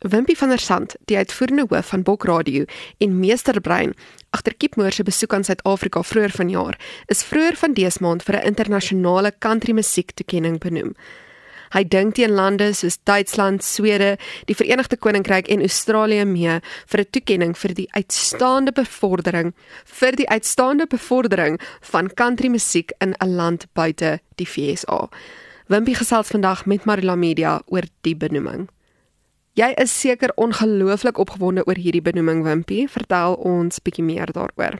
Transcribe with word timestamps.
Wimpie 0.00 0.36
van 0.38 0.48
der 0.48 0.58
Sand, 0.58 0.94
die 1.04 1.16
uitvoerende 1.16 1.64
hoof 1.68 1.88
van 1.90 2.02
Bok 2.02 2.24
Radio 2.24 2.64
en 2.98 3.18
meesterbrein 3.18 3.94
agter 4.30 4.54
Kipmoor 4.54 4.92
se 4.92 5.02
besoek 5.02 5.34
aan 5.34 5.44
Suid-Afrika 5.44 6.02
vroeër 6.02 6.30
vanjaar, 6.30 6.78
is 7.10 7.24
vroeër 7.26 7.56
van 7.58 7.74
dese 7.74 8.02
maand 8.02 8.22
vir 8.22 8.36
'n 8.36 8.46
internasionale 8.46 9.32
country 9.38 9.72
musiek 9.72 10.10
toekenning 10.14 10.58
benoem. 10.58 10.94
Hy 11.70 11.84
dink 11.84 12.14
teen 12.14 12.30
lande 12.30 12.72
soos 12.72 12.98
Duitsland, 13.02 13.64
Swede, 13.64 14.16
die 14.44 14.54
Verenigde 14.54 14.96
Koninkryk 14.96 15.48
en 15.48 15.60
Australië 15.60 16.24
mee 16.24 16.60
vir 16.86 17.00
'n 17.00 17.10
toekenning 17.10 17.56
vir 17.56 17.74
die 17.74 17.88
uitstaande 17.90 18.72
bevordering 18.72 19.52
vir 19.84 20.12
die 20.12 20.28
uitstaande 20.28 20.86
bevordering 20.86 21.60
van 21.80 22.14
country 22.14 22.48
musiek 22.48 22.92
in 23.00 23.14
'n 23.20 23.34
land 23.34 23.66
buite 23.74 24.20
die 24.36 24.46
VSA. 24.46 25.08
Wimpie 25.66 25.94
gesels 25.94 26.28
vandag 26.28 26.66
met 26.66 26.84
Marula 26.84 27.16
Media 27.16 27.62
oor 27.66 27.82
die 28.02 28.16
benoeming. 28.16 28.68
Jy 29.58 29.72
is 29.82 29.90
seker 29.90 30.30
ongelooflik 30.38 31.16
opgewonde 31.18 31.64
oor 31.66 31.78
hierdie 31.82 32.02
benoeming 32.04 32.44
Wimpie. 32.46 32.84
Vertel 32.86 33.34
ons 33.42 33.80
bietjie 33.82 34.04
meer 34.06 34.30
daaroor. 34.30 34.76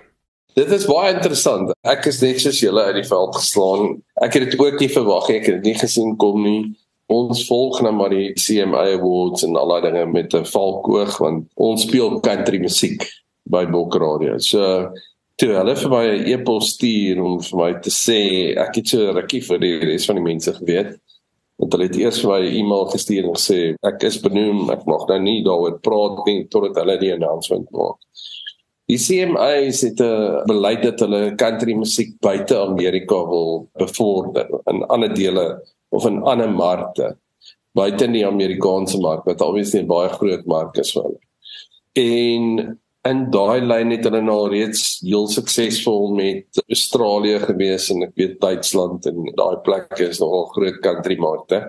Dit 0.55 0.71
is 0.75 0.85
baie 0.87 1.17
interessant. 1.17 1.73
Ek 1.83 2.07
is 2.07 2.21
net 2.23 2.39
soos 2.45 2.61
julle 2.63 2.85
uit 2.87 3.01
die 3.01 3.09
veld 3.09 3.35
geslaan. 3.35 3.97
Ek 4.23 4.37
het 4.39 4.47
dit 4.47 4.55
ook 4.61 4.79
nie 4.79 4.91
verwag 4.93 5.27
nie. 5.27 5.39
Ek 5.41 5.49
het 5.49 5.59
dit 5.59 5.73
nie 5.73 5.81
gesien 5.81 6.15
kom 6.23 6.47
nie. 6.47 6.61
Ons 7.11 7.43
volg 7.49 7.81
nou 7.83 7.93
maar 7.97 8.15
die 8.15 8.31
CMA 8.39 8.85
Awards 8.93 9.43
en 9.49 9.59
al 9.59 9.75
daai 9.75 9.89
dinge 9.89 10.07
met 10.13 10.35
'n 10.35 10.47
valkoog 10.47 11.19
want 11.19 11.49
ons 11.57 11.83
speel 11.83 12.21
country 12.21 12.61
musiek 12.63 13.03
by 13.51 13.65
Bok 13.67 13.99
Radio. 13.99 14.39
So 14.39 14.93
toe 15.39 15.53
hulle 15.59 15.75
vir 15.75 15.91
my 15.91 16.07
'n 16.07 16.27
e-pos 16.35 16.75
stuur 16.75 17.19
om 17.19 17.41
vir 17.41 17.59
my 17.59 17.73
te 17.81 17.91
sê 17.91 18.55
ek 18.55 18.77
het 18.77 18.89
so 18.89 19.11
rukkie 19.11 19.43
vir 19.43 19.59
die 19.59 19.79
res 19.79 20.07
van 20.07 20.17
die 20.17 20.29
mense 20.31 20.53
geweet. 20.53 21.01
Want 21.59 21.75
hulle 21.75 21.89
het 21.89 21.97
eers 21.99 22.21
vir 22.23 22.31
my 22.31 22.41
'n 22.47 22.57
e-mail 22.61 22.85
gestuur 22.95 23.25
en 23.25 23.35
gesê 23.35 23.61
ek 23.83 24.03
is 24.05 24.19
benoem, 24.23 24.71
ek 24.71 24.87
mag 24.87 25.09
nou 25.09 25.19
nie 25.19 25.45
daaroor 25.45 25.81
praat 25.81 26.27
nie 26.27 26.45
totdat 26.47 26.77
hulle 26.83 26.99
die 26.99 27.13
announcement 27.13 27.71
maak. 27.73 27.99
Die 28.89 28.97
CMA 28.97 29.49
het 29.69 30.01
'n 30.01 30.47
beleid 30.47 30.83
dat 30.83 31.01
hulle 31.01 31.37
country 31.37 31.75
musiek 31.75 32.21
buite 32.21 32.57
Amerika 32.57 33.19
wil 33.27 33.69
bevorder 33.79 34.49
in 34.67 34.85
ander 34.89 35.15
dele 35.15 35.63
of 35.91 36.07
in 36.07 36.23
ander 36.23 36.51
markte 36.51 37.17
buite 37.79 38.09
die 38.13 38.27
Amerikaanse 38.27 38.99
mark 39.01 39.25
wat 39.29 39.43
obviously 39.45 39.81
'n 39.81 39.87
baie 39.87 40.09
groot 40.09 40.47
mark 40.47 40.79
is 40.79 40.93
vir 40.93 41.03
hulle. 41.03 41.21
En 41.95 42.79
in 43.07 43.31
daai 43.31 43.61
lyn 43.63 43.93
het 43.95 44.07
hulle 44.09 44.21
nou 44.25 44.49
reeds 44.51 44.99
heel 45.05 45.29
suksesvol 45.31 46.15
met 46.17 46.63
Australië 46.67 47.39
gewees 47.45 47.89
en 47.95 48.03
ek 48.09 48.15
weet 48.19 48.41
Duitsland 48.43 49.07
en 49.07 49.29
daai 49.39 49.59
plekke 49.67 50.09
is 50.09 50.21
nogal 50.23 50.49
groot 50.57 50.81
country 50.83 51.19
markte. 51.21 51.63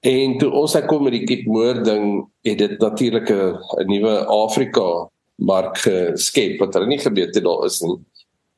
En 0.00 0.38
toe 0.40 0.48
ons 0.56 0.74
ek 0.78 0.86
kom 0.88 1.04
met 1.04 1.12
die 1.12 1.26
Keep 1.28 1.46
Moor 1.46 1.82
ding, 1.84 2.24
het 2.46 2.58
dit 2.58 2.78
natuurlik 2.80 3.30
'n 3.30 3.86
nuwe 3.86 4.24
Afrika 4.26 5.10
mark 5.36 5.76
geskep 5.84 6.60
wat 6.60 6.74
hulle 6.74 6.86
nie 6.86 7.00
geweet 7.00 7.34
het 7.34 7.44
daar 7.44 7.66
is 7.66 7.80
nie. 7.82 7.98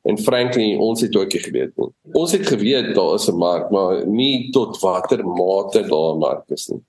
En 0.03 0.17
frankly, 0.17 0.75
ons 0.75 1.01
het 1.01 1.15
ook 1.15 1.31
nie 1.33 1.43
geweet 1.43 1.77
nie. 1.79 1.91
Ons 2.13 2.31
het 2.35 2.47
geweet 2.47 2.95
daar 2.95 3.15
is 3.15 3.29
'n 3.29 3.37
mark, 3.37 3.71
maar 3.71 4.05
nie 4.05 4.51
tot 4.51 4.79
watter 4.81 5.23
mate 5.23 5.81
daar 5.81 6.15
'n 6.15 6.19
mark 6.19 6.43
is 6.51 6.69
nie. 6.69 6.81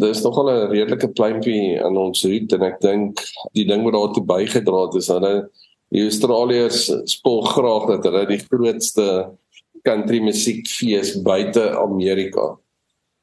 Daar 0.00 0.14
is 0.14 0.22
nogal 0.24 0.48
'n 0.48 0.70
redelike 0.72 1.08
pleintjie 1.12 1.82
aan 1.84 1.96
ons 1.96 2.24
roete 2.24 2.56
en 2.56 2.62
ek 2.62 2.80
dink 2.80 3.20
die 3.52 3.66
ding 3.68 3.82
wat 3.84 3.92
daartoe 3.92 4.24
bygedra 4.24 4.86
het 4.86 4.94
is 4.96 5.08
hulle 5.12 5.34
die 5.92 6.04
Australiërs 6.06 6.80
spoel 7.04 7.42
graag 7.42 7.86
dat 7.90 8.06
hulle 8.08 8.26
die 8.30 8.40
grootste 8.46 9.06
country 9.82 10.20
musiekfees 10.24 11.16
buite 11.22 11.64
Amerika 11.76 12.56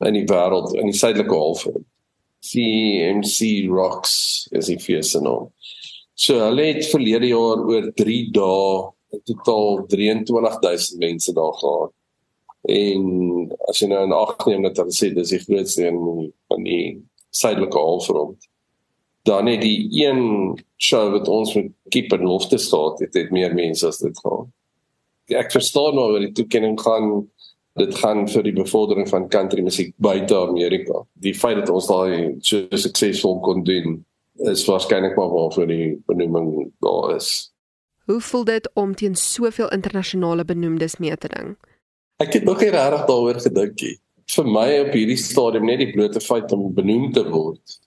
in 0.05 0.19
die 0.19 0.27
wêreld 0.29 0.75
in 0.77 0.91
die 0.91 0.99
suidelike 0.99 1.33
halfrond. 1.33 1.85
CMC 2.45 3.65
Rocks 3.71 4.47
is 4.51 4.69
die 4.69 4.77
fees 4.79 5.11
se 5.11 5.21
naam. 5.21 5.49
So 6.13 6.37
hulle 6.43 6.69
het 6.73 6.91
verlede 6.91 7.31
jaar 7.31 7.63
oor 7.65 7.89
3 7.97 8.19
dae 8.37 9.21
totaal 9.25 9.85
23000 9.89 10.99
mense 11.01 11.33
daar 11.33 11.55
gehad. 11.57 11.93
En 12.67 13.47
as 13.71 13.79
jy 13.79 13.87
nou 13.91 14.03
in 14.03 14.15
ag 14.15 14.35
neem 14.47 14.65
dat 14.67 14.81
hulle 14.81 14.95
sê 14.95 15.13
dis 15.15 15.31
die 15.31 15.43
grootste 15.43 15.87
een 15.87 15.99
van 16.51 16.67
die 16.67 16.97
suidelike 17.31 17.79
halfrond. 17.79 18.49
Dan 19.27 19.47
het 19.51 19.61
die 19.63 19.87
een 20.03 20.57
show 20.79 21.09
wat 21.13 21.27
ons 21.31 21.53
met 21.55 21.71
Keep 21.91 22.13
and 22.15 22.27
Lofte 22.27 22.59
staat, 22.59 22.99
het, 23.03 23.15
het 23.15 23.31
meer 23.31 23.55
mense 23.55 23.87
as 23.87 24.01
dit 24.03 24.19
gehad. 24.19 24.51
Ek 25.27 25.51
verstaan 25.51 25.95
nou 25.95 26.11
oor 26.13 26.23
die 26.23 26.35
toekenning 26.35 26.77
gaan 26.79 27.27
dit 27.77 27.93
gaan 28.01 28.25
vir 28.25 28.45
die 28.47 28.55
bevordering 28.57 29.05
van 29.09 29.27
country 29.29 29.61
musiek 29.61 29.93
buite 30.01 30.35
Amerika. 30.37 31.03
Die 31.21 31.35
feit 31.37 31.59
dat 31.61 31.69
ons 31.69 31.89
daai 31.89 32.39
so 32.41 32.65
suksesvol 32.73 33.37
kon 33.45 33.63
doen 33.67 33.99
is 34.49 34.65
waarskynlik 34.65 35.15
maar 35.17 35.29
waarvoor 35.33 35.69
die 35.69 35.93
benoeming 36.09 36.71
daar 36.81 37.15
is. 37.15 37.51
Hoe 38.09 38.21
voel 38.21 38.43
dit 38.49 38.69
om 38.73 38.95
teen 38.95 39.15
soveel 39.15 39.69
internasionale 39.75 40.45
benoemdes 40.45 40.97
mee 40.97 41.17
te 41.17 41.27
ding? 41.27 41.57
Ek 42.17 42.33
het 42.33 42.47
nog 42.49 42.61
nie 42.61 42.71
regtig 42.73 43.03
daaroor 43.05 43.39
gedink 43.43 43.81
nie. 43.81 43.97
Vir 44.33 44.47
my 44.49 44.69
op 44.81 44.95
hierdie 44.97 45.19
stadium 45.21 45.67
net 45.69 45.83
die 45.83 45.91
blote 45.93 46.21
feit 46.23 46.51
om 46.55 46.71
benoem 46.73 47.11
te 47.13 47.23
word 47.29 47.77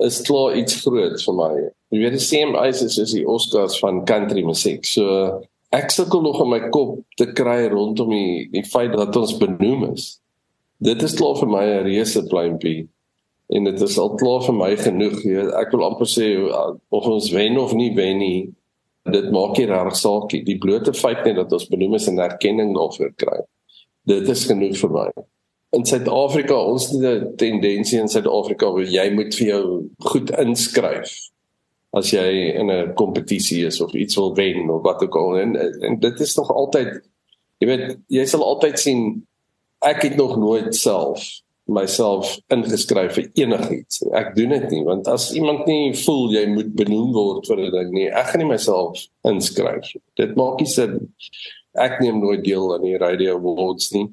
is 0.00 0.22
klaar 0.24 0.56
iets 0.56 0.80
groot 0.80 1.20
vir 1.20 1.36
my. 1.36 1.50
Jy 1.92 2.00
weet 2.00 2.16
die 2.16 2.24
CMA 2.24 2.64
is 2.70 2.82
is 2.88 3.12
die 3.12 3.26
Oscars 3.28 3.76
van 3.82 4.02
country 4.08 4.42
musiek. 4.46 4.86
So 4.88 5.04
ek 5.76 5.92
sukkel 5.94 6.24
nog 6.24 6.40
in 6.42 6.50
my 6.50 6.60
kop 6.74 7.02
te 7.20 7.28
kry 7.36 7.68
rondom 7.72 8.10
die 8.14 8.48
die 8.54 8.64
feit 8.66 8.96
dat 8.96 9.16
ons 9.20 9.36
benoem 9.38 9.90
is. 9.92 10.14
Dit 10.80 11.04
is 11.04 11.14
klaar 11.18 11.36
vir 11.38 11.52
my 11.52 11.64
'n 11.66 11.84
reuse 11.84 12.24
pleintjie 12.32 12.88
en 13.50 13.64
dit 13.64 13.82
is 13.82 13.98
al 13.98 14.16
klaar 14.16 14.42
vir 14.46 14.56
my 14.56 14.72
genoeg. 14.76 15.20
Ek 15.60 15.70
wil 15.72 15.84
amper 15.84 16.08
sê 16.08 16.26
of 16.90 17.06
ons 17.06 17.30
wen 17.30 17.58
of 17.58 17.74
nie 17.74 17.94
wen 17.94 18.18
nie, 18.18 18.48
dit 19.04 19.30
maak 19.30 19.58
nie 19.58 19.66
reg 19.66 19.94
saak 19.94 20.32
nie. 20.32 20.42
Die 20.42 20.58
blote 20.58 20.92
feit 20.92 21.24
net 21.24 21.36
dat 21.36 21.52
ons 21.52 21.68
benoem 21.68 21.94
is 21.94 22.08
en 22.08 22.18
erkenning 22.18 22.74
daarvoor 22.74 23.12
kry. 23.16 23.40
Dit 24.08 24.28
is 24.28 24.46
genoeg 24.48 24.78
vir 24.80 24.90
my. 24.90 25.08
In 25.76 25.84
Suid-Afrika, 25.86 26.54
ons 26.54 26.88
het 26.90 27.02
'n 27.02 27.36
tendensie 27.36 28.00
in 28.00 28.08
Suid-Afrika 28.08 28.70
waar 28.70 28.84
jy 28.84 29.10
moet 29.10 29.34
vir 29.34 29.46
jou 29.46 29.90
goed 29.98 30.30
inskryf 30.30 31.30
as 31.92 32.10
jy 32.10 32.54
in 32.54 32.70
'n 32.70 32.94
kompetisie 32.94 33.66
is 33.66 33.80
of 33.80 33.92
iets 33.94 34.16
wil 34.16 34.34
wen 34.34 34.70
of 34.70 34.82
wat 34.82 35.02
ook 35.02 35.16
al 35.16 35.38
en, 35.38 35.56
en 35.82 35.98
dit 35.98 36.20
is 36.20 36.36
nog 36.36 36.50
altyd 36.50 37.02
jy 37.58 37.66
weet 37.66 37.98
jy 38.06 38.24
sal 38.26 38.44
altyd 38.44 38.78
sien 38.78 39.26
ek 39.80 40.02
het 40.02 40.16
nog 40.16 40.36
nooit 40.36 40.74
self 40.74 41.42
myself 41.70 42.38
ingeskryf 42.50 43.14
vir 43.14 43.28
enigiets. 43.38 44.02
Ek 44.16 44.32
doen 44.34 44.54
dit 44.56 44.66
nie 44.74 44.82
want 44.86 45.08
as 45.10 45.30
iemand 45.36 45.68
nie 45.70 45.94
voel 46.02 46.32
jy 46.34 46.44
moet 46.50 46.72
benoem 46.76 47.12
word 47.14 47.46
vir 47.46 47.58
'n 47.66 47.70
ding 47.76 47.90
nie, 47.94 48.08
ek 48.08 48.32
gaan 48.32 48.42
nie 48.42 48.50
myself 48.50 49.06
inskryf. 49.24 49.94
Dit 50.16 50.36
maak 50.36 50.60
nie 50.60 50.66
sin. 50.66 51.14
Ek 51.78 52.00
neem 52.00 52.18
nooit 52.20 52.44
deel 52.44 52.74
aan 52.74 52.82
die 52.82 52.98
radio 52.98 53.36
awards 53.36 53.92
nie 53.92 54.08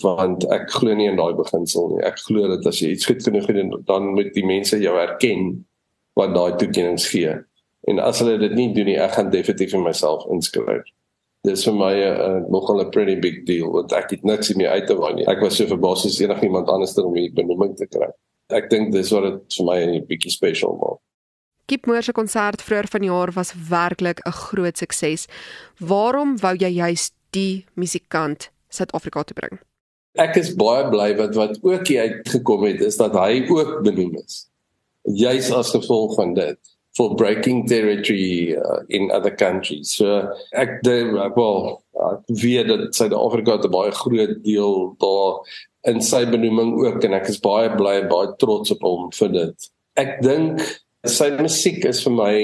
want 0.00 0.46
ek 0.48 0.70
glo 0.72 0.94
nie 0.96 1.10
in 1.10 1.18
daai 1.18 1.34
beginsel 1.36 1.90
nie. 1.90 2.00
Ek 2.08 2.16
glo 2.24 2.48
dat 2.48 2.64
as 2.66 2.78
jy 2.80 2.94
iets 2.94 3.04
goed 3.04 3.20
genoeg 3.20 3.50
doen, 3.52 3.74
dan 3.84 4.14
moet 4.16 4.30
die 4.32 4.46
mense 4.46 4.78
jou 4.80 4.94
erken 4.96 5.66
wat 6.16 6.32
daai 6.32 6.56
toekennings 6.56 7.10
gee. 7.12 7.34
En 7.84 8.00
as 8.00 8.22
hulle 8.24 8.38
dit 8.40 8.54
nie 8.56 8.70
doen 8.72 8.88
nie, 8.88 8.96
ek 8.96 9.18
gaan 9.18 9.28
definitief 9.28 9.74
vir 9.76 9.84
myself 9.84 10.24
inskryf 10.32 10.88
dis 11.46 11.64
vir 11.66 11.74
my 11.74 11.94
'n 11.94 12.02
uh, 12.02 12.26
uh, 12.26 12.40
nogal 12.54 12.80
'n 12.80 12.90
pretty 12.94 13.16
big 13.18 13.44
deal 13.46 13.70
want 13.72 13.92
ek 13.92 14.10
het 14.10 14.24
niks 14.24 14.54
meer 14.54 14.70
uit 14.70 14.86
te 14.86 14.94
waai 14.94 15.14
nie. 15.14 15.26
Ek 15.26 15.40
was 15.40 15.56
so 15.56 15.66
verbaas 15.66 16.06
as 16.06 16.20
enigiemand 16.20 16.68
anders 16.68 16.98
om 16.98 17.14
die 17.14 17.32
benoeming 17.34 17.74
te 17.76 17.86
kry. 17.86 18.10
Ek 18.48 18.70
dink 18.70 18.92
dis 18.92 19.10
wat 19.10 19.24
dit 19.26 19.56
vir 19.56 19.66
my 19.66 19.78
'n 19.82 20.06
bietjie 20.06 20.30
special 20.30 20.78
maak. 20.78 21.00
Kip 21.66 21.86
Moore 21.86 22.02
se 22.02 22.12
konsert 22.12 22.62
vroeër 22.62 22.88
vanjaar 22.90 23.32
was 23.32 23.54
werklik 23.68 24.20
'n 24.26 24.30
groot 24.30 24.76
sukses. 24.78 25.26
Waarom 25.78 26.38
wou 26.38 26.54
jy 26.56 26.68
juist 26.68 27.12
die 27.30 27.64
musikant 27.74 28.50
Suid-Afrika 28.68 29.22
toe 29.22 29.34
bring? 29.34 29.60
Ek 30.14 30.36
is 30.36 30.54
baie 30.54 30.88
bly 30.90 31.16
wat 31.16 31.34
wat 31.34 31.58
ook 31.62 31.86
hier 31.88 32.02
uitgekom 32.02 32.64
het 32.64 32.80
is 32.80 32.96
dat 32.96 33.14
hy 33.16 33.46
ook 33.48 33.82
benoem 33.82 34.16
is. 34.24 34.48
Juist 35.02 35.52
as 35.52 35.70
gevolg 35.70 36.14
van 36.14 36.34
dit 36.34 36.58
for 36.96 37.14
breaking 37.16 37.66
territory 37.66 38.52
uh, 38.52 38.82
in 38.88 39.10
other 39.10 39.34
countries. 39.34 39.96
So 39.96 40.28
ek 40.52 40.82
dink 40.84 41.16
wel 41.36 41.82
wie 42.42 42.64
dit 42.64 42.94
Suid-Afrika 42.94 43.56
'n 43.56 43.70
baie 43.72 43.92
groot 43.92 44.36
deel 44.44 44.94
daar 44.98 45.40
in 45.88 46.00
sy 46.00 46.24
benoeming 46.26 46.76
ook 46.84 47.04
en 47.04 47.14
ek 47.14 47.28
is 47.28 47.40
baie 47.40 47.70
bly 47.76 48.00
en 48.02 48.08
baie 48.08 48.34
trots 48.38 48.70
op 48.70 48.82
hom 48.82 49.10
vir 49.12 49.28
dit. 49.28 49.70
Ek 49.96 50.20
dink 50.22 50.60
sy 51.08 51.30
musiek 51.38 51.84
is 51.88 52.02
vir 52.04 52.14
my 52.14 52.34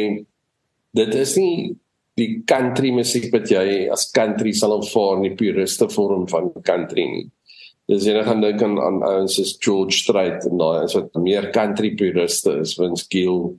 dit 0.99 1.15
is 1.15 1.37
nie 1.39 1.77
die 2.19 2.43
country 2.51 2.91
musiek 2.91 3.29
wat 3.33 3.51
jy 3.51 3.87
as 3.95 4.09
country 4.15 4.53
sal 4.53 4.75
aanvaar 4.75 5.19
in 5.19 5.29
die 5.29 5.37
puriste 5.39 5.87
vorm 5.93 6.27
van 6.31 6.51
country 6.67 7.05
nie. 7.07 7.27
Dis 7.89 8.05
jy 8.05 8.21
gaan 8.27 8.43
dink 8.43 8.63
aan 8.65 8.77
aan 8.83 8.99
ons 9.07 9.39
soos 9.39 9.55
George 9.65 9.97
Strait 9.97 10.45
en 10.49 10.59
daai 10.61 10.85
is 10.85 10.97
wat 10.99 11.15
meer 11.23 11.51
country 11.55 11.95
puriste 11.97 12.59
is, 12.65 12.75
Vince 12.77 13.07
Gill 13.13 13.55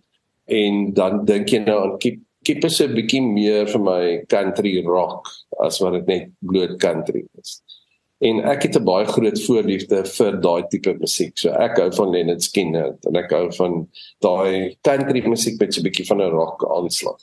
en 0.50 0.92
dan 0.98 1.24
dink 1.30 1.54
jy 1.54 1.64
nou 1.64 1.80
aan 1.86 1.96
keep 2.04 2.20
keep 2.46 2.66
is 2.66 2.82
'n 2.82 2.96
bietjie 2.96 3.22
meer 3.22 3.66
vir 3.68 3.82
my 3.84 4.04
country 4.30 4.84
rock 4.86 5.28
as 5.64 5.80
wat 5.82 5.94
dit 5.94 6.08
net 6.08 6.30
bloot 6.42 6.80
country 6.80 7.26
is. 7.40 7.62
En 8.20 8.42
ek 8.44 8.64
het 8.68 8.76
'n 8.76 8.84
baie 8.84 9.06
groot 9.06 9.42
voorliefde 9.42 10.04
vir 10.06 10.42
daai 10.42 10.68
tipe 10.68 10.94
musiek. 11.00 11.38
So 11.38 11.50
ek 11.50 11.78
hou 11.78 11.92
van 11.92 12.10
Leonard 12.12 12.44
Skinner 12.44 12.98
en 13.08 13.16
ek 13.16 13.32
hou 13.32 13.52
van 13.52 13.88
daai 14.20 14.76
country 14.82 15.22
musiek 15.28 15.60
met 15.60 15.74
so 15.74 15.82
'n 15.82 15.88
bietjie 15.88 16.08
van 16.08 16.22
'n 16.22 16.32
rock 16.32 16.66
aanslag. 16.68 17.20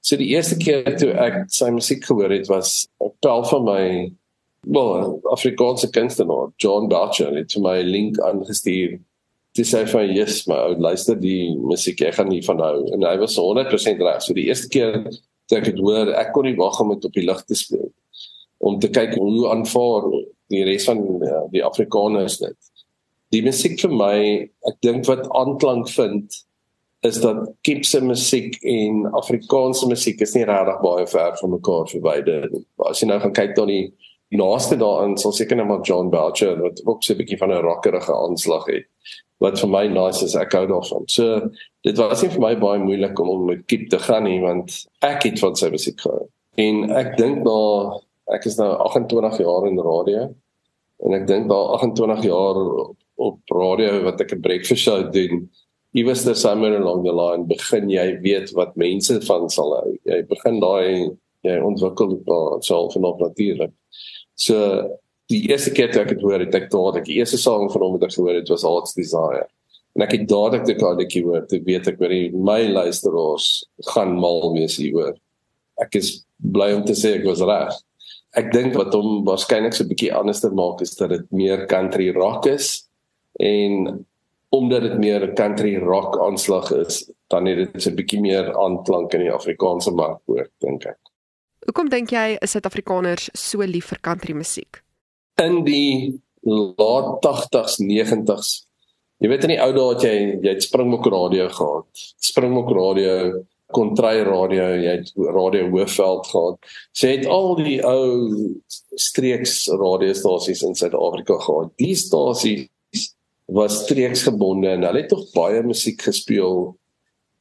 So 0.00 0.16
die 0.16 0.28
eerste 0.28 0.56
keer 0.56 0.96
toe 0.96 1.10
ek 1.12 1.50
sy 1.50 1.70
musiek 1.70 2.04
gehoor 2.04 2.30
het 2.30 2.46
was 2.46 2.86
op 2.98 3.14
tel 3.20 3.44
van 3.44 3.64
my 3.64 4.12
wel 4.60 5.20
Afrikaanse 5.22 5.90
kunstenaar 5.90 6.52
John 6.56 6.88
Boucher 6.88 7.34
het 7.36 7.56
my 7.58 7.80
link 7.82 8.20
aangestuur 8.20 8.98
te 9.52 9.64
sê 9.66 9.84
van 9.90 10.10
yes 10.14 10.46
my 10.46 10.58
ou 10.68 10.74
luister 10.78 11.18
die 11.18 11.54
musiek 11.56 12.00
ek 12.06 12.18
gaan 12.18 12.30
nie 12.32 12.42
van 12.46 12.60
hou 12.62 12.84
en 12.94 13.06
hy 13.06 13.16
was 13.22 13.38
100% 13.38 14.02
reg 14.06 14.22
so 14.22 14.36
die 14.36 14.48
eerste 14.50 14.70
keer 14.72 15.00
toe 15.48 15.58
ek 15.58 15.70
dit 15.70 15.80
hoor 15.82 16.12
ek 16.20 16.32
kon 16.34 16.46
nie 16.46 16.56
wag 16.58 16.78
om 16.82 16.92
dit 16.94 17.08
op 17.08 17.16
die 17.16 17.26
lig 17.26 17.44
te 17.48 17.58
speel 17.58 17.88
om 18.58 18.78
te 18.82 18.90
kyk 18.90 19.14
hoe 19.18 19.48
aanvaar 19.52 20.10
die 20.52 20.64
res 20.64 20.88
van 20.88 21.04
ja, 21.22 21.44
die 21.52 21.64
Afrikaners 21.64 22.38
dit 22.42 22.84
die 23.34 23.44
musiek 23.44 23.78
vir 23.80 23.94
my 23.94 24.18
ek 24.70 24.82
dink 24.82 25.06
wat 25.10 25.28
aanklank 25.36 25.90
vind 25.92 26.44
is 27.06 27.20
dat 27.22 27.44
Kipse 27.62 28.00
musiek 28.02 28.56
en 28.66 29.04
Afrikaanse 29.14 29.86
musiek 29.86 30.20
is 30.24 30.34
nie 30.34 30.46
regtig 30.48 30.82
baie 30.82 31.06
ver 31.06 31.36
van 31.40 31.54
mekaar 31.54 31.86
verwyder 31.92 32.48
as 32.88 33.02
jy 33.02 33.10
nou 33.10 33.20
gaan 33.22 33.36
kyk 33.36 33.54
dan 33.58 33.70
die 33.70 33.86
Die 34.28 34.36
naaste 34.36 34.76
daarin 34.76 35.16
sal 35.16 35.32
seker 35.32 35.56
net 35.56 35.68
maar 35.68 35.84
John 35.88 36.10
Belcher 36.12 36.58
wat 36.60 36.82
ook 36.84 37.02
so 37.02 37.14
'n 37.14 37.18
bietjie 37.20 37.38
van 37.40 37.52
'n 37.52 37.64
rockerige 37.64 38.12
aanslag 38.12 38.66
het 38.66 38.86
wat 39.40 39.60
vir 39.60 39.68
my 39.68 39.86
nice 39.86 40.24
is 40.24 40.34
ek 40.34 40.52
hou 40.52 40.66
daarvan. 40.66 41.04
So 41.06 41.50
dit 41.82 41.96
was 41.96 42.22
nie 42.22 42.30
vir 42.30 42.40
my 42.40 42.54
baie 42.56 42.78
moeilik 42.78 43.18
om 43.18 43.28
om 43.28 43.44
met 43.46 43.66
Kip 43.66 43.88
te 43.88 43.98
gaan 43.98 44.24
nie 44.24 44.40
want 44.40 44.86
ek 45.00 45.22
het 45.22 45.38
van 45.38 45.56
sy 45.56 45.70
musiek 45.70 46.00
gehou. 46.00 46.28
En 46.56 46.90
ek 46.90 47.16
dink 47.16 47.42
nou 47.44 48.00
ek 48.34 48.46
is 48.50 48.58
nou 48.58 48.68
28 48.88 49.40
jaar 49.44 49.66
in 49.68 49.80
radio 49.80 50.26
en 51.06 51.14
ek 51.16 51.26
dink 51.28 51.46
nou 51.50 51.60
28 51.78 52.26
jaar 52.28 52.60
op, 52.84 52.96
op 53.16 53.54
radio 53.54 54.02
wat 54.04 54.20
ek 54.20 54.34
'n 54.34 54.42
breakfast 54.42 54.82
show 54.82 55.00
doen. 55.12 55.48
Iewers 55.94 56.24
there 56.24 56.34
somewhere 56.34 56.76
along 56.76 57.04
the 57.04 57.12
line 57.12 57.46
begin 57.46 57.88
jy 57.88 58.20
weet 58.20 58.52
wat 58.52 58.76
mense 58.76 59.20
van 59.26 59.48
sal 59.48 59.72
hou. 59.74 59.96
Jy 60.04 60.22
begin 60.28 60.60
daai 60.60 61.16
jy 61.46 61.58
ontwikkel 61.62 62.18
self 62.60 62.96
en 62.96 63.04
op 63.04 63.20
natuurlik. 63.20 63.72
So 64.34 64.54
die 65.28 65.48
eerste 65.48 65.70
keer 65.70 65.92
toe 65.92 66.02
ek 66.02 66.14
dit 66.14 66.22
hoor, 66.22 66.40
het 66.40 66.54
ek 66.54 66.70
dadelik 66.70 67.06
die 67.08 67.18
eerste 67.20 67.38
sang 67.38 67.70
van 67.72 67.82
hom 67.82 67.96
wat 67.96 68.08
ek 68.08 68.14
gehoor 68.16 68.34
het 68.34 68.48
was 68.48 68.64
Heart's 68.66 68.94
Desire. 68.94 69.46
En 69.96 70.02
ek 70.02 70.14
het 70.14 70.28
dadelik 70.28 70.64
te 70.64 70.74
ek 70.74 71.16
hoor, 71.24 71.46
te 71.46 71.60
weet 71.64 71.88
ek 71.88 71.98
weet 71.98 72.34
my 72.34 72.68
luisteraars 72.68 73.64
gaan 73.92 74.14
mal 74.14 74.52
wees 74.54 74.76
hieroor. 74.76 75.16
Ek 75.80 75.94
is 75.94 76.24
bly 76.38 76.72
om 76.74 76.84
te 76.84 76.94
sê 76.94 77.18
ek 77.18 77.26
was 77.26 77.40
reg. 77.40 77.74
Ek 78.38 78.52
dink 78.54 78.76
wat 78.78 78.94
hom 78.94 79.24
waarskynlik 79.26 79.74
so 79.74 79.84
'n 79.84 79.90
bietjie 79.90 80.12
anders 80.14 80.40
te 80.40 80.50
maak 80.50 80.80
is 80.80 80.94
dat 80.96 81.10
dit 81.10 81.26
meer 81.30 81.66
country 81.66 82.12
rock 82.14 82.46
is 82.46 82.88
en 83.40 84.04
omdat 84.54 84.82
dit 84.82 84.98
meer 84.98 85.34
country 85.34 85.76
rock 85.76 86.18
aanslag 86.22 86.70
is, 86.72 87.10
dan 87.28 87.46
het 87.46 87.72
dit 87.72 87.86
'n 87.86 87.94
bietjie 87.94 88.20
meer 88.20 88.54
aanklank 88.56 89.14
in 89.14 89.26
die 89.26 89.32
Afrikaanse 89.32 89.90
mark 89.90 90.20
hoor, 90.26 90.48
dink 90.60 90.86
ek. 90.86 90.98
Hoekom 91.66 91.88
dink 91.88 92.10
jy 92.10 92.38
is 92.40 92.50
Suid-Afrikaners 92.50 93.30
so 93.34 93.58
lief 93.58 93.90
vir 93.90 93.98
country 94.00 94.32
musiek? 94.32 94.82
In 95.36 95.64
die 95.64 96.20
laat 96.42 97.20
80s, 97.20 97.78
90s. 97.82 98.64
Jy 99.18 99.28
weet 99.28 99.44
in 99.44 99.48
die 99.48 99.60
ou 99.60 99.72
dae 99.72 99.88
het 99.94 100.02
jy 100.02 100.16
jy 100.42 100.54
het 100.54 100.62
Springbok 100.62 101.06
radio 101.06 101.48
gehad. 101.48 101.86
Springbok 102.22 102.70
radio, 102.70 103.44
Kontry 103.76 104.22
radio, 104.24 104.70
jy 104.80 104.94
het 104.96 105.10
radio 105.34 105.68
Hoofveld 105.68 106.26
gehad. 106.30 106.70
Sy 106.96 107.12
het 107.18 107.26
al 107.28 107.56
die 107.60 107.78
ou 107.84 108.56
streeks 108.96 109.66
radiostasies 109.68 110.64
in 110.64 110.76
Suid-Afrika 110.78 111.36
gehad. 111.44 111.74
Die 111.80 111.94
stasies 111.98 113.10
was 113.48 113.82
streeksgebonde 113.84 114.72
en 114.76 114.86
hulle 114.88 115.02
het 115.04 115.10
tog 115.12 115.26
baie 115.34 115.60
musiek 115.64 116.00
gespeel 116.04 116.72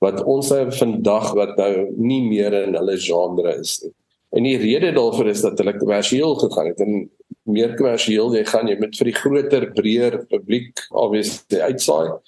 wat 0.04 0.20
ons 0.30 0.52
nou 0.54 0.66
vandag 0.78 1.32
wat 1.38 1.56
nou 1.60 1.72
nie 1.96 2.22
meer 2.28 2.56
in 2.66 2.76
hulle 2.78 2.98
genre 3.02 3.56
is 3.60 3.80
nie. 3.84 3.94
En 4.36 4.44
die 4.44 4.58
rede 4.60 4.92
daarvoor 4.96 5.32
is 5.32 5.42
dat 5.46 5.60
hulle 5.62 5.78
kommersieel 5.80 6.36
gegaan 6.44 6.70
het 6.72 6.84
en 6.84 6.94
meer 7.48 7.74
kommersieel 7.80 8.36
jy 8.36 8.44
gaan 8.48 8.68
jy 8.68 8.76
met 8.80 9.00
vir 9.00 9.10
die 9.10 9.16
groter 9.16 9.66
breër 9.76 10.20
publiek 10.28 10.84
obviously 10.92 11.64
uitsaai 11.64 12.20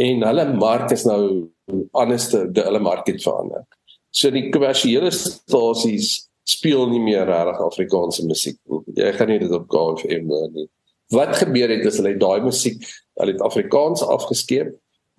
en 0.00 0.22
hulle 0.26 0.44
mark 0.58 0.90
is 0.94 1.04
nou 1.06 1.22
anders 1.92 2.28
te 2.32 2.44
hulle 2.54 2.82
mark 2.82 3.08
het 3.08 3.22
verander. 3.22 3.64
So 4.14 4.30
die 4.30 4.48
kommersiële 4.54 5.10
stasies 5.14 6.28
speel 6.48 6.86
nie 6.90 7.02
meer 7.02 7.26
regtig 7.28 7.62
Afrikaanse 7.64 8.26
musiek 8.28 8.58
nie. 8.68 8.82
Jy 9.00 9.12
gaan 9.16 9.32
nie 9.32 9.40
dit 9.42 9.54
op 9.54 9.68
KFM 9.72 10.28
nie. 10.54 10.68
Wat 11.14 11.36
gebeur 11.40 11.72
het 11.72 11.86
is 11.88 11.98
hulle 12.00 12.14
het 12.14 12.20
daai 12.22 12.44
musiek, 12.44 12.84
hulle 13.20 13.34
het 13.34 13.44
Afrikaans 13.44 14.04
afgeskeep 14.04 14.72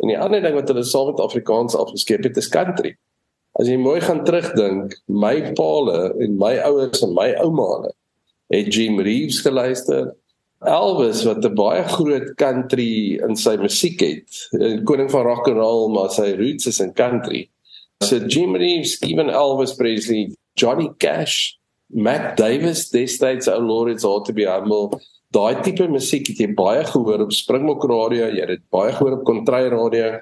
en 0.04 0.12
die 0.12 0.18
ander 0.20 0.44
ding 0.44 0.56
wat 0.58 0.70
hulle 0.72 0.84
saam 0.84 1.12
met 1.12 1.22
Afrikaans 1.24 1.76
afgeskeep 1.78 2.26
het 2.28 2.38
is 2.42 2.52
country. 2.52 2.96
As 3.56 3.70
jy 3.72 3.78
mooi 3.80 4.02
gaan 4.04 4.26
terugdink, 4.28 4.98
my 5.08 5.54
paale 5.56 6.10
en 6.20 6.36
my 6.40 6.58
ouers 6.68 7.04
en 7.06 7.14
my 7.16 7.30
ouma 7.40 7.86
het 8.52 8.74
Jim 8.74 9.00
Reeves 9.00 9.40
geluister. 9.46 10.12
Elvis 10.64 11.24
wat 11.28 11.44
'n 11.46 11.56
baie 11.56 11.84
groot 11.84 12.36
country 12.36 13.20
in 13.22 13.36
sy 13.36 13.58
musiek 13.58 14.00
het. 14.00 14.30
Koning 14.86 15.12
van 15.12 15.24
rock 15.24 15.48
and 15.48 15.58
roll, 15.58 15.90
maar 15.90 16.10
sy 16.10 16.36
roots 16.38 16.68
is 16.68 16.80
in 16.80 16.94
country. 16.94 17.50
So 18.04 18.18
Jim 18.18 18.56
Reeves, 18.56 19.02
even 19.02 19.30
Elvis 19.30 19.76
Presley, 19.76 20.36
Johnny 20.56 20.90
Cash, 20.98 21.58
Mac 21.88 22.38
Davis, 22.38 22.90
destyds 22.90 23.48
ou 23.48 23.60
Lawrence 23.60 24.06
ought 24.06 24.26
to 24.26 24.34
be 24.34 24.46
humble. 24.46 25.00
Daai 25.32 25.62
tipe 25.62 25.88
musiek 25.88 26.28
het 26.28 26.38
jy 26.38 26.54
baie 26.56 26.84
gehoor 26.84 27.22
op 27.22 27.32
Springbok 27.32 27.84
Radio, 27.84 28.30
jy 28.32 28.40
het 28.40 28.48
dit 28.48 28.70
baie 28.72 28.92
gehoor 28.92 29.20
op 29.20 29.26
Country 29.26 29.68
Radio 29.70 30.22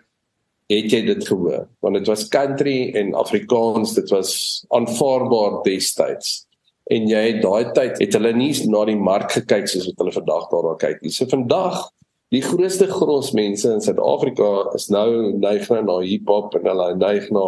het 0.72 0.92
jy 0.92 1.02
dit 1.06 1.28
gehoor 1.28 1.68
want 1.84 2.00
dit 2.00 2.08
was 2.08 2.28
country 2.32 2.92
en 2.98 3.14
Afrikaans 3.20 3.96
dit 3.98 4.10
was 4.14 4.64
aanvaarbaar 4.74 5.62
destyds 5.68 6.44
en 6.92 7.08
jy 7.08 7.22
het 7.30 7.42
daai 7.44 7.72
tyd 7.76 8.00
het 8.02 8.16
hulle 8.18 8.34
nie 8.36 8.52
na 8.72 8.84
die 8.90 9.00
mark 9.00 9.32
gekyk 9.32 9.70
soos 9.72 9.88
wat 9.90 10.02
hulle 10.02 10.16
vandag 10.16 10.50
daarna 10.52 10.74
kyk 10.82 11.04
nie. 11.04 11.14
So 11.16 11.28
vandag 11.32 11.86
die 12.34 12.42
grootste 12.44 12.90
gros 12.90 13.32
mense 13.38 13.70
in 13.72 13.84
Suid-Afrika 13.84 14.74
is 14.76 14.90
nou 14.92 15.32
neig 15.38 15.70
nou 15.70 15.82
na 15.86 15.98
hiphop 16.04 16.58
en 16.60 16.68
hulle 16.72 16.90
neig 17.00 17.30
na 17.32 17.46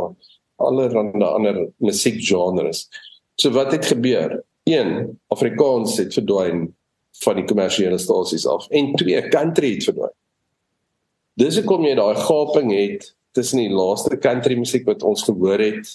allerlei 0.61 1.25
ander 1.27 1.61
musiekgenres. 1.83 2.85
So 3.35 3.51
wat 3.55 3.73
het 3.75 3.89
gebeur? 3.91 4.43
Een 4.65 5.19
Afrikaans 5.29 5.97
het 6.01 6.15
verdwyn 6.15 6.69
van 7.23 7.39
die 7.39 7.45
kommersiële 7.45 7.97
stasies 8.01 8.47
af 8.49 8.69
en 8.69 8.93
twee 8.97 9.19
country 9.33 9.75
het 9.75 9.89
verdwyn. 9.89 10.15
Dis 11.35 11.59
hoekom 11.59 11.83
jy 11.85 11.97
daai 11.99 12.15
gaping 12.23 12.71
het 12.71 13.11
tussen 13.35 13.59
die 13.59 13.73
laaste 13.73 14.17
country 14.17 14.55
musiek 14.57 14.87
wat 14.87 15.03
ons 15.03 15.25
gehoor 15.27 15.59
het 15.59 15.91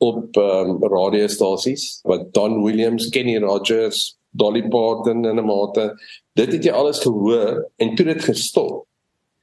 op 0.00 0.36
um, 0.36 0.78
radiostasies 0.80 2.00
wat 2.08 2.30
Don 2.32 2.62
Williams, 2.64 3.08
Kenny 3.12 3.36
Rogers, 3.38 4.16
Dolly 4.30 4.62
Parton 4.68 5.26
en 5.26 5.36
'n 5.36 5.44
mate 5.44 5.94
dit 6.38 6.52
het 6.52 6.64
jy 6.64 6.72
alles 6.72 7.02
gehoor 7.04 7.70
en 7.76 7.94
toe 7.94 8.06
dit 8.06 8.22
gestop. 8.24 8.86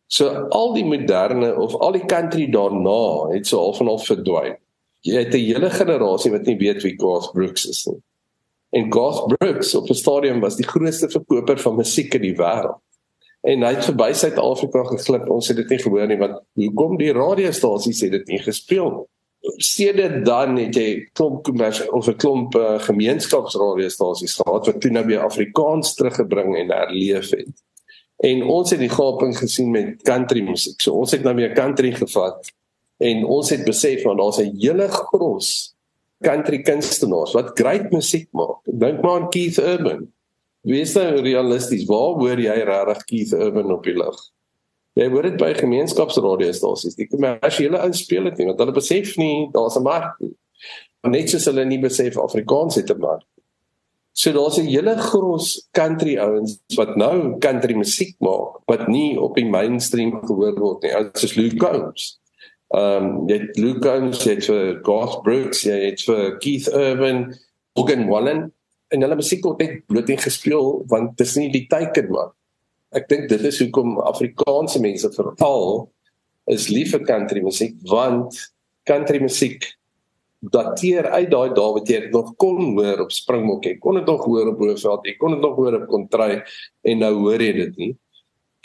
So 0.08 0.48
al 0.50 0.74
die 0.74 0.86
moderne 0.86 1.52
of 1.60 1.76
al 1.76 1.92
die 1.92 2.06
country 2.06 2.48
daarna 2.50 3.30
het 3.34 3.48
so 3.48 3.60
half 3.60 3.80
en 3.80 3.92
half 3.92 4.06
verdwyn. 4.06 4.56
Jy 5.02 5.24
het 5.24 5.34
'n 5.34 5.46
hele 5.46 5.70
generasie 5.70 6.32
wat 6.32 6.46
nie 6.46 6.58
weet 6.58 6.82
wie 6.84 6.96
Garth 6.98 7.32
Brooks 7.34 7.66
is 7.66 7.86
nie. 7.86 8.02
En 8.70 8.94
Garth 8.94 9.38
Brooks 9.38 9.76
op 9.76 9.90
'n 9.90 9.94
stadium 9.94 10.40
was 10.40 10.56
die 10.56 10.68
grootste 10.68 11.10
verkoper 11.10 11.60
van 11.60 11.76
musiek 11.76 12.14
in 12.14 12.22
die 12.22 12.36
wêreld 12.36 12.82
en 13.42 13.62
hy 13.64 13.74
het 13.76 13.86
verby 13.86 14.14
Suid-Afrika 14.14 14.84
geglip. 14.84 15.30
Ons 15.30 15.48
het 15.48 15.58
dit 15.58 15.70
nie 15.70 15.80
gehoor 15.80 16.08
nie 16.08 16.18
want 16.18 16.42
hoekom 16.54 16.98
die 16.98 17.14
radiostasies 17.14 18.02
het 18.02 18.12
dit 18.12 18.28
nie 18.28 18.40
gespeel 18.40 18.90
nie. 18.92 19.06
Sedert 19.39 20.25
dan 20.25 20.58
het 20.58 20.75
jy 20.75 21.08
klomp 21.13 21.44
kommers 21.44 21.82
of 21.89 22.08
'n 22.08 22.15
klomp 22.15 22.56
uh, 22.56 22.79
gemeenskapsradiostasies 22.79 24.36
gehad 24.36 24.65
wat 24.65 24.82
toe 24.82 24.91
nou 24.91 25.06
weer 25.06 25.24
Afrikaans 25.24 25.94
teruggebring 25.94 26.58
en 26.58 26.72
herleef 26.72 27.29
het. 27.29 27.53
En 28.17 28.44
ons 28.44 28.70
het 28.70 28.79
die 28.79 28.89
gaping 28.89 29.38
gesien 29.38 29.72
met 29.72 30.01
country 30.01 30.41
musiek. 30.41 30.82
So 30.82 30.94
ons 30.94 31.12
het 31.12 31.24
nou 31.24 31.36
weer 31.36 31.53
country 31.53 31.91
gevat 31.91 32.51
en 32.98 33.25
ons 33.25 33.50
het 33.50 33.65
besef 33.65 34.03
want 34.03 34.20
daar's 34.20 34.39
'n 34.41 34.58
hele 34.58 34.88
gros 34.88 35.75
country 36.22 36.62
kunstenaars 36.62 37.34
wat 37.34 37.60
great 37.60 37.91
musiek 37.91 38.27
maak. 38.32 38.60
Dink 38.65 39.01
maar 39.01 39.22
aan 39.22 39.29
Keith 39.29 39.58
Urban 39.58 40.08
Wees 40.67 40.94
nou 40.98 41.22
realisties, 41.24 41.86
waar 41.88 42.17
hoor 42.20 42.39
jy 42.44 42.56
regtig 42.67 43.03
Keith 43.08 43.34
Urban 43.38 43.72
op 43.72 43.86
die 43.88 43.94
lig? 43.96 44.17
Jy 44.98 45.08
hoor 45.13 45.27
dit 45.27 45.38
by 45.38 45.51
gemeenskapsradiostasies. 45.54 46.98
Die 46.98 47.10
kommersiële 47.12 47.84
inspel 47.86 48.30
dit 48.32 48.42
nie, 48.42 48.48
want 48.50 48.62
hulle 48.63 48.74
besef 48.74 49.16
nie 49.22 49.48
daar's 49.54 49.77
'n 49.77 49.84
mark 49.84 50.20
nie. 50.20 50.34
Net 51.06 51.30
soos 51.30 51.46
hulle 51.46 51.66
nie 51.66 51.80
besef 51.80 52.18
Afrikaans 52.18 52.75
het 52.75 52.89
'n 52.89 53.00
mark 53.00 53.24
nie. 53.36 53.44
So 54.13 54.32
daar's 54.32 54.58
'n 54.58 54.66
hele 54.66 54.96
gros 54.98 55.68
country 55.72 56.18
ouens 56.18 56.60
wat 56.75 56.96
nou 56.98 57.38
country 57.39 57.74
musiek 57.74 58.16
maak 58.20 58.66
wat 58.66 58.88
nie 58.88 59.20
op 59.20 59.36
die 59.36 59.46
mainstream 59.46 60.20
gehoor 60.25 60.58
word 60.58 60.84
nie. 60.84 60.92
Dit 60.92 61.24
is 61.24 61.36
Luke 61.36 61.58
Combs. 61.58 62.20
Ehm 62.74 63.06
um, 63.06 63.27
jy 63.30 63.50
Luke 63.54 63.80
Combs 63.80 64.24
het 64.24 64.46
vir 64.46 64.80
Garth 64.82 65.22
Brooks, 65.22 65.62
jy 65.63 65.77
het 65.86 66.01
vir 66.01 66.38
Keith 66.38 66.68
Urban, 66.74 67.36
Morgan 67.75 68.08
Wallen 68.08 68.51
en 68.88 69.01
hulle 69.01 69.16
musiek 69.16 69.46
word 69.46 69.60
net 69.60 69.86
bloot 69.86 70.10
en 70.10 70.18
gespeel 70.18 70.84
want 70.88 71.18
dis 71.18 71.36
nie 71.36 71.51
die 71.51 71.68
teiken 71.70 72.10
man. 72.10 72.34
Ek 72.96 73.08
dink 73.10 73.27
dit 73.29 73.41
is 73.41 73.60
hoekom 73.60 73.98
Afrikaanse 74.00 74.79
mense 74.79 75.10
veral 75.15 75.89
is 76.48 76.70
lief 76.72 76.94
vir 76.96 77.03
country 77.08 77.41
musiek 77.44 77.75
want 77.91 78.38
country 78.88 79.20
musiek 79.20 79.65
dateer 80.39 81.10
uit 81.10 81.29
daai 81.32 81.50
dae 81.58 81.74
wat 81.75 81.89
jy 81.89 82.00
nog 82.13 82.34
kon 82.39 82.77
hoor 82.77 83.01
op 83.08 83.12
Springbok, 83.12 83.65
jy 83.65 83.77
kon 83.82 83.98
dit 83.98 84.08
nog 84.08 84.24
hoor 84.25 84.51
op 84.53 84.62
Hoëveld, 84.62 85.08
jy 85.10 85.15
kon 85.17 85.34
dit 85.34 85.41
nog 85.44 85.56
hoor 85.58 85.79
op 85.79 85.88
Kontry 85.89 86.41
en 86.88 87.01
nou 87.01 87.13
hoor 87.24 87.41
jy 87.41 87.53
dit 87.58 87.79
nie. 87.82 87.91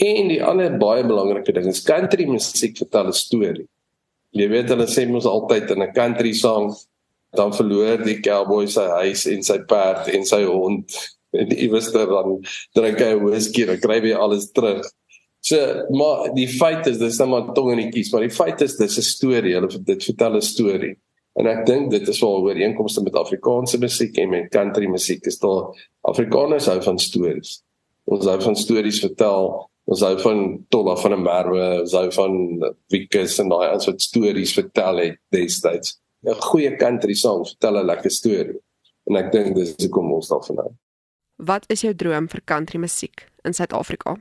En 0.03 0.29
die 0.31 0.41
ander 0.45 0.77
baie 0.79 1.05
belangrike 1.07 1.55
ding 1.57 1.69
is 1.71 1.83
country 1.87 2.27
musiek 2.29 2.77
vertel 2.79 3.09
'n 3.09 3.17
storie. 3.17 3.69
Jy 4.33 4.49
weet 4.49 4.69
hulle 4.69 4.87
sê 4.87 5.09
mos 5.09 5.27
altyd 5.27 5.71
in 5.71 5.83
'n 5.83 5.93
country 5.93 6.33
song 6.33 6.75
dan 7.33 7.53
verloor 7.53 8.05
die 8.05 8.21
cowboy 8.21 8.67
sy 8.67 8.87
huis 9.01 9.27
en 9.27 9.43
sy 9.43 9.59
perd 9.59 10.09
en 10.09 10.25
sy 10.25 10.45
hond 10.45 10.93
en 11.33 11.53
iewers 11.53 11.91
dan 11.93 12.41
drink 12.77 12.99
hy 12.99 13.13
'n 13.15 13.25
whisky 13.25 13.65
en 13.65 13.81
kry 13.81 14.01
hy 14.01 14.13
alles 14.13 14.51
terug. 14.53 14.87
So, 15.43 15.59
maar 15.91 16.35
die 16.35 16.49
feit 16.49 16.87
is 16.87 16.99
dis 16.99 17.19
net 17.19 17.29
maar 17.29 17.49
tong 17.55 17.73
en 17.73 17.81
die 17.83 17.91
kies, 17.91 18.13
maar 18.13 18.23
die 18.23 18.31
feit 18.31 18.61
is 18.63 18.77
dis 18.77 18.99
'n 18.99 19.03
storie. 19.03 19.55
Hulle 19.55 19.69
dit 19.85 20.05
vertel 20.05 20.37
'n 20.37 20.43
storie. 20.43 20.97
En 21.35 21.47
ek 21.47 21.67
dink 21.67 21.91
dit 21.91 22.09
is 22.09 22.21
wel 22.21 22.43
ooreenkomste 22.45 23.03
met 23.03 23.17
Afrikaanse 23.17 23.79
musiek 23.79 24.17
en 24.17 24.31
met 24.31 24.51
country 24.51 24.87
musiek. 24.87 25.27
Is 25.27 25.39
daar 25.39 25.73
Afrikaners 26.01 26.67
hou 26.67 26.81
van 26.83 26.99
stories. 26.99 27.63
Ons 28.05 28.27
hou 28.27 28.41
van 28.43 28.57
stories 28.57 29.01
vertel. 29.01 29.71
Ons 29.85 30.01
hou 30.01 30.19
van 30.21 30.67
Tolla 30.69 30.97
van 30.97 31.13
'n 31.13 31.23
Merwe, 31.23 31.81
ons 31.81 31.93
hou 31.93 32.13
van 32.13 32.35
Wikus 32.89 33.39
en 33.39 33.49
daai 33.49 33.69
ander 33.69 33.83
soort 33.83 34.03
stories 34.03 34.55
vertel 34.55 34.97
het 34.97 35.19
destyds. 35.31 35.99
'n 36.25 36.35
Goeie 36.35 36.77
country 36.77 37.15
song 37.15 37.45
vertel 37.47 37.79
'n 37.79 37.87
lekker 37.87 38.11
storie. 38.11 38.61
En 39.11 39.17
ek 39.17 39.33
dink 39.33 39.57
dis 39.57 39.75
hoekom 39.77 40.13
ons 40.13 40.29
daarvan 40.29 40.57
hou. 40.57 40.71
Wat 41.43 41.65
is 41.75 41.83
jou 41.83 41.95
droom 41.95 42.29
vir 42.31 42.41
country 42.47 42.79
musiek 42.79 43.27
in 43.45 43.57
Suid-Afrika? 43.57 44.19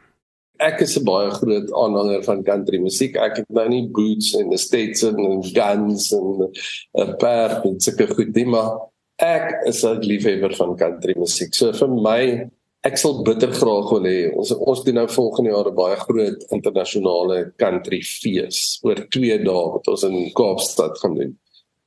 ek 0.62 0.82
is 0.86 0.98
'n 0.98 1.06
baie 1.06 1.30
groot 1.34 1.70
aanhanger 1.74 2.24
van 2.24 2.44
country 2.44 2.78
musiek. 2.78 3.16
Ek 3.18 3.38
het 3.42 3.50
nou 3.50 3.68
nie 3.70 3.88
boots 3.90 4.36
en 4.38 4.50
the 4.50 4.58
states 4.58 5.04
en 5.04 5.18
guns 5.42 6.12
en 6.13 6.50
'n 6.98 7.18
perd 7.18 7.66
en 7.66 7.80
sulke 7.80 8.08
goed 8.13 8.36
nie, 8.36 8.46
maar 8.46 8.78
ek 9.18 9.66
is 9.66 9.84
'n 9.84 10.01
liefhebber 10.01 10.54
van 10.56 10.78
country 10.78 11.13
musiek. 11.18 11.54
So 11.54 11.74
vir 11.74 11.88
my 11.88 12.50
ek 12.84 12.98
sal 12.98 13.24
bitter 13.24 13.51
graag 13.54 13.90
wil 13.94 14.06
hê 14.10 14.34
ons 14.34 14.51
ons 14.51 14.84
doen 14.84 14.96
nou 14.96 15.08
volgende 15.08 15.51
jaar 15.51 15.70
'n 15.70 15.75
baie 15.75 15.96
groot 15.96 16.40
internasionale 16.51 17.54
country 17.58 18.01
fees 18.01 18.80
oor 18.84 18.96
2 19.10 19.38
dae 19.44 19.66
wat 19.74 19.88
ons 19.88 20.04
in 20.04 20.32
Kaapstad 20.34 20.98
gaan 20.98 21.16
doen 21.16 21.38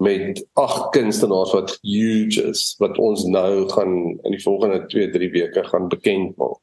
met 0.03 0.41
ag 0.59 0.91
kunstenaars 0.91 1.53
wat 1.55 1.77
huge 1.83 2.43
is 2.51 2.75
wat 2.83 2.99
ons 2.99 3.25
nou 3.31 3.69
gaan 3.71 3.95
in 4.23 4.35
die 4.35 4.43
volgende 4.43 4.83
2-3 4.91 5.31
weke 5.35 5.65
gaan 5.69 5.89
bekend 5.89 6.37
maak. 6.37 6.59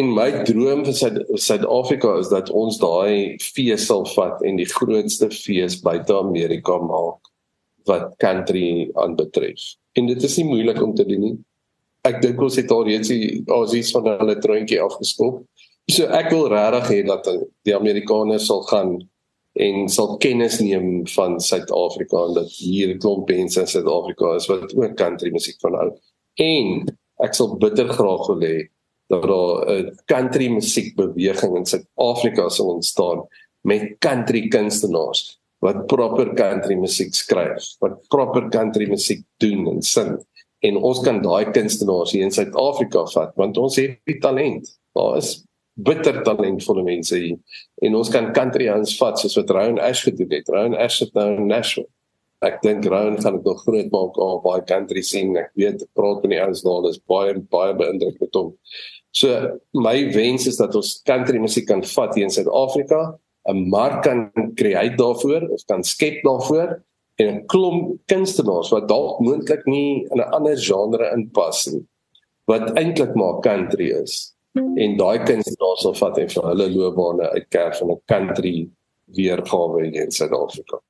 En 0.00 0.08
my 0.16 0.28
droom 0.48 0.86
vir 0.86 0.96
Suid-Afrika 1.36 2.14
is 2.20 2.30
dat 2.32 2.50
ons 2.56 2.78
daai 2.80 3.36
fees 3.44 3.86
sal 3.90 4.06
vat 4.14 4.40
en 4.48 4.56
die 4.60 4.68
grootste 4.68 5.28
fees 5.32 5.80
buite 5.84 6.16
Amerika 6.16 6.78
maak 6.80 7.28
wat 7.88 8.14
country 8.22 8.88
aanbetref. 9.00 9.74
En 9.98 10.06
dit 10.08 10.22
is 10.22 10.36
nie 10.38 10.48
moeilik 10.48 10.80
om 10.82 10.94
te 10.96 11.04
doen 11.04 11.26
nie. 11.26 11.34
Ek 12.08 12.22
dink 12.22 12.40
ons 12.42 12.56
het 12.58 12.70
al 12.72 12.86
reeds 12.88 13.10
die 13.12 13.42
Aussies 13.52 13.92
van 13.94 14.08
hulle 14.14 14.38
troontjie 14.40 14.80
afgeskop. 14.82 15.42
So 15.90 16.08
ek 16.14 16.30
wil 16.32 16.48
regtig 16.50 16.88
hê 16.88 17.00
dat 17.06 17.28
die 17.66 17.76
Amerikaners 17.76 18.46
sal 18.48 18.62
gaan 18.70 18.96
en 19.52 19.88
sal 19.88 20.16
kennis 20.16 20.58
neem 20.60 21.06
van 21.12 21.40
Suid-Afrika 21.40 22.24
en 22.28 22.34
dat 22.34 22.50
hier 22.56 22.94
'n 22.94 22.98
klomp 22.98 23.28
mense 23.28 23.60
in 23.60 23.66
Suid-Afrika 23.66 24.34
is 24.34 24.46
wat 24.46 24.74
ook 24.74 24.96
country 24.96 25.30
musiek 25.30 25.60
van 25.60 25.74
hou. 25.74 25.90
En 26.34 26.96
ek 27.22 27.34
sal 27.34 27.56
bitter 27.56 27.88
graag 27.88 28.26
wil 28.26 28.40
hê 28.40 28.68
dat 29.08 29.22
daar 29.22 29.68
'n 29.68 29.98
country 30.06 30.48
musiekbeweging 30.48 31.56
in 31.56 31.66
Suid-Afrika 31.66 32.48
sal 32.48 32.74
ontstaan 32.74 33.28
met 33.60 33.96
country 33.98 34.48
kunstenaars 34.48 35.38
wat 35.58 35.86
proper 35.86 36.34
country 36.34 36.74
musiek 36.74 37.14
skryf, 37.14 37.76
wat 37.78 38.08
proper 38.08 38.48
country 38.50 38.88
musiek 38.90 39.22
doen 39.38 39.68
en 39.70 39.82
sing. 39.82 40.18
En 40.58 40.76
ons 40.76 41.00
kan 41.00 41.22
daai 41.22 41.50
kunstenaars 41.50 42.12
hier 42.12 42.22
in 42.26 42.34
Suid-Afrika 42.34 43.04
vat 43.14 43.34
want 43.36 43.58
ons 43.58 43.76
het 43.76 43.98
die 44.04 44.18
talent. 44.18 44.78
Daar 44.94 45.16
is 45.16 45.44
bitter 45.88 46.22
talentvolle 46.26 46.84
mense 46.86 47.16
hier 47.16 47.38
en 47.82 47.98
ons 47.98 48.12
kan 48.12 48.30
country 48.36 48.68
ons 48.72 48.94
vat 49.00 49.18
soos 49.18 49.36
wat 49.40 49.50
Rowan 49.50 49.80
Ash 49.82 50.04
gedoen 50.06 50.30
het. 50.30 50.48
Rowan 50.48 50.78
Ash 50.78 51.00
het 51.00 51.12
nou 51.18 51.28
in 51.36 51.46
Nashville. 51.50 51.88
Ek 52.42 52.60
dink 52.62 52.86
Rowan 52.90 53.20
gaan 53.22 53.36
dit 53.38 53.44
nog 53.46 53.62
groot 53.62 53.90
maak 53.94 54.18
op 54.18 54.42
baie 54.46 54.64
country 54.66 55.02
sing. 55.02 55.36
Ek 55.38 55.52
weet 55.58 55.84
praat 55.94 56.22
met 56.22 56.34
die 56.34 56.40
ouens 56.42 56.64
daar, 56.66 56.82
dis 56.88 57.02
baie 57.06 57.36
baie 57.54 57.76
beïndrukend 57.78 58.40
om 58.40 58.54
So 59.12 59.28
my 59.76 60.08
wens 60.14 60.46
is 60.48 60.56
dat 60.56 60.74
ons 60.74 60.94
country 61.04 61.36
musiek 61.40 61.66
kan 61.68 61.82
vat 61.84 62.14
hier 62.16 62.24
in 62.24 62.32
Suid-Afrika, 62.32 63.18
'n 63.48 63.68
mark 63.68 64.02
kan 64.06 64.30
create 64.56 64.96
daarvoor 64.96 65.50
of 65.52 65.64
kan 65.68 65.84
skep 65.84 66.22
daarvoor 66.24 66.80
en 67.20 67.26
'n 67.28 67.46
klomp 67.46 68.00
kunstenaars 68.06 68.70
wat 68.72 68.88
dalk 68.88 69.20
moontlik 69.20 69.66
nie 69.66 70.06
in 70.10 70.18
'n 70.18 70.32
ander 70.32 70.56
genre 70.56 71.12
inpas 71.12 71.66
nie 71.72 71.84
wat 72.46 72.72
eintlik 72.76 73.14
maar 73.14 73.40
country 73.40 73.92
is. 74.02 74.34
En 74.54 74.96
daai 74.98 75.18
kunstenaars 75.24 75.84
sal 75.84 75.94
vat 75.96 76.18
en 76.20 76.30
vir 76.34 76.46
hulle 76.50 76.68
loopbane 76.74 77.28
uitkerf 77.38 77.80
in 77.80 77.92
'n 77.94 78.00
country 78.12 78.56
weergawe 79.16 79.84
hier 79.84 80.04
in 80.04 80.10
Suid-Afrika. 80.10 80.82